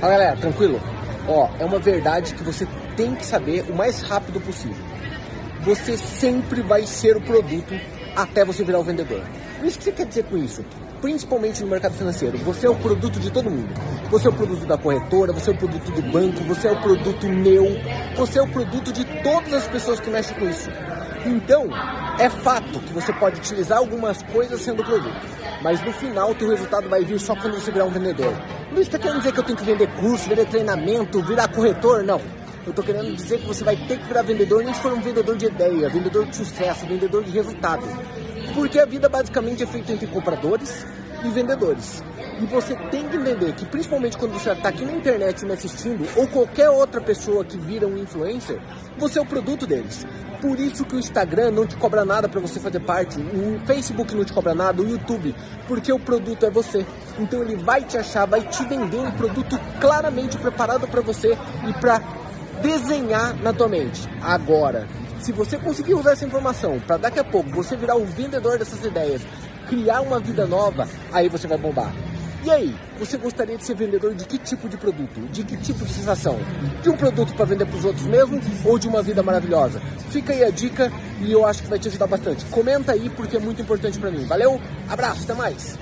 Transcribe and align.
Fala 0.00 0.14
galera, 0.14 0.36
tranquilo? 0.36 0.80
Ó, 1.28 1.46
é 1.58 1.64
uma 1.64 1.78
verdade 1.78 2.34
que 2.34 2.42
você 2.42 2.66
tem 2.96 3.14
que 3.14 3.26
saber 3.26 3.66
o 3.68 3.74
mais 3.74 4.00
rápido 4.00 4.40
possível. 4.40 4.82
Você 5.62 5.94
sempre 5.98 6.62
vai 6.62 6.86
ser 6.86 7.18
o 7.18 7.20
produto 7.20 7.78
até 8.16 8.42
você 8.42 8.64
virar 8.64 8.78
o 8.78 8.82
vendedor. 8.82 9.22
O 9.58 9.62
que 9.62 9.70
você 9.70 9.92
quer 9.92 10.06
dizer 10.06 10.24
com 10.24 10.38
isso? 10.38 10.64
Principalmente 11.02 11.62
no 11.62 11.68
mercado 11.68 11.92
financeiro, 11.92 12.38
você 12.38 12.66
é 12.66 12.70
o 12.70 12.76
produto 12.76 13.20
de 13.20 13.30
todo 13.30 13.50
mundo. 13.50 13.68
Você 14.10 14.26
é 14.26 14.30
o 14.30 14.32
produto 14.32 14.64
da 14.64 14.78
corretora, 14.78 15.34
você 15.34 15.50
é 15.50 15.52
o 15.52 15.56
produto 15.56 15.90
do 15.90 16.02
banco, 16.10 16.42
você 16.44 16.68
é 16.68 16.72
o 16.72 16.80
produto 16.80 17.26
meu, 17.26 17.66
você 18.16 18.38
é 18.38 18.42
o 18.42 18.48
produto 18.48 18.90
de 18.92 19.04
todas 19.22 19.52
as 19.52 19.68
pessoas 19.68 20.00
que 20.00 20.08
mexem 20.08 20.34
com 20.38 20.48
isso. 20.48 20.70
Então, 21.26 21.68
é 22.20 22.28
fato 22.28 22.78
que 22.80 22.92
você 22.92 23.12
pode 23.14 23.38
utilizar 23.38 23.78
algumas 23.78 24.22
coisas 24.24 24.60
sendo 24.60 24.84
produto, 24.84 25.16
mas 25.62 25.82
no 25.82 25.90
final 25.90 26.30
o 26.30 26.34
teu 26.34 26.50
resultado 26.50 26.86
vai 26.86 27.02
vir 27.02 27.18
só 27.18 27.34
quando 27.34 27.54
você 27.54 27.72
virar 27.72 27.86
um 27.86 27.90
vendedor. 27.90 28.34
Não 28.70 28.82
está 28.82 28.98
querendo 28.98 29.18
dizer 29.18 29.32
que 29.32 29.40
eu 29.40 29.44
tenho 29.44 29.56
que 29.56 29.64
vender 29.64 29.86
curso, 29.94 30.28
vender 30.28 30.46
treinamento, 30.46 31.22
virar 31.22 31.48
corretor, 31.48 32.04
não. 32.04 32.20
Eu 32.66 32.70
estou 32.70 32.84
querendo 32.84 33.16
dizer 33.16 33.38
que 33.40 33.46
você 33.46 33.64
vai 33.64 33.74
ter 33.74 33.98
que 33.98 34.06
virar 34.06 34.20
vendedor, 34.20 34.62
nem 34.62 34.74
se 34.74 34.80
for 34.80 34.92
um 34.92 35.00
vendedor 35.00 35.34
de 35.34 35.46
ideia, 35.46 35.88
vendedor 35.88 36.26
de 36.26 36.36
sucesso, 36.36 36.86
vendedor 36.86 37.24
de 37.24 37.30
resultado. 37.30 37.82
Porque 38.54 38.78
a 38.78 38.84
vida 38.84 39.08
basicamente 39.08 39.62
é 39.62 39.66
feita 39.66 39.92
entre 39.92 40.06
compradores 40.06 40.86
e 41.24 41.28
vendedores. 41.30 42.02
E 42.40 42.46
você 42.46 42.74
tem 42.90 43.06
que 43.06 43.16
entender 43.16 43.52
que, 43.52 43.66
principalmente 43.66 44.16
quando 44.16 44.32
você 44.32 44.50
está 44.50 44.70
aqui 44.70 44.82
na 44.82 44.92
internet 44.92 45.44
me 45.44 45.52
assistindo, 45.52 46.08
ou 46.16 46.26
qualquer 46.26 46.70
outra 46.70 47.00
pessoa 47.00 47.44
que 47.44 47.58
vira 47.58 47.86
um 47.86 47.98
influencer, 47.98 48.58
você 48.96 49.18
é 49.18 49.22
o 49.22 49.26
produto 49.26 49.66
deles. 49.66 50.06
Por 50.40 50.58
isso 50.58 50.86
que 50.86 50.96
o 50.96 50.98
Instagram 50.98 51.50
não 51.50 51.66
te 51.66 51.76
cobra 51.76 52.02
nada 52.02 52.26
para 52.26 52.40
você 52.40 52.58
fazer 52.58 52.80
parte, 52.80 53.20
o 53.20 53.60
Facebook 53.66 54.14
não 54.14 54.24
te 54.24 54.32
cobra 54.32 54.54
nada, 54.54 54.80
o 54.80 54.88
YouTube, 54.88 55.34
porque 55.68 55.92
o 55.92 55.98
produto 55.98 56.46
é 56.46 56.50
você. 56.50 56.86
Então 57.18 57.42
ele 57.42 57.56
vai 57.56 57.82
te 57.82 57.98
achar, 57.98 58.26
vai 58.26 58.40
te 58.40 58.64
vender 58.64 58.98
um 58.98 59.10
produto 59.10 59.60
claramente 59.78 60.38
preparado 60.38 60.88
para 60.88 61.02
você 61.02 61.36
e 61.68 61.72
para 61.74 62.00
desenhar 62.62 63.36
na 63.42 63.52
tua 63.52 63.68
mente. 63.68 64.08
Agora, 64.22 64.88
se 65.20 65.30
você 65.30 65.58
conseguir 65.58 65.92
usar 65.92 66.12
essa 66.12 66.24
informação 66.24 66.80
para 66.80 66.96
daqui 66.96 67.18
a 67.18 67.24
pouco 67.24 67.50
você 67.50 67.76
virar 67.76 67.96
o 67.96 68.06
vendedor 68.06 68.58
dessas 68.58 68.82
ideias, 68.82 69.20
criar 69.68 70.00
uma 70.00 70.18
vida 70.18 70.46
nova, 70.46 70.88
aí 71.12 71.28
você 71.28 71.46
vai 71.46 71.58
bombar. 71.58 71.92
E 72.42 72.50
aí, 72.50 72.74
você 72.98 73.18
gostaria 73.18 73.58
de 73.58 73.66
ser 73.66 73.74
vendedor 73.74 74.14
de 74.14 74.24
que 74.24 74.38
tipo 74.38 74.66
de 74.66 74.78
produto? 74.78 75.20
De 75.30 75.44
que 75.44 75.58
tipo 75.58 75.84
de 75.84 75.92
sensação? 75.92 76.38
De 76.82 76.88
um 76.88 76.96
produto 76.96 77.34
para 77.34 77.44
vender 77.44 77.66
para 77.66 77.76
os 77.76 77.84
outros 77.84 78.06
mesmo 78.06 78.40
ou 78.64 78.78
de 78.78 78.88
uma 78.88 79.02
vida 79.02 79.22
maravilhosa? 79.22 79.78
Fica 80.10 80.32
aí 80.32 80.42
a 80.42 80.50
dica 80.50 80.90
e 81.20 81.30
eu 81.30 81.44
acho 81.44 81.62
que 81.62 81.68
vai 81.68 81.78
te 81.78 81.88
ajudar 81.88 82.06
bastante. 82.06 82.46
Comenta 82.46 82.92
aí 82.92 83.10
porque 83.10 83.36
é 83.36 83.40
muito 83.40 83.60
importante 83.60 83.98
para 83.98 84.10
mim. 84.10 84.24
Valeu? 84.24 84.58
Abraço, 84.88 85.24
até 85.24 85.34
mais. 85.34 85.78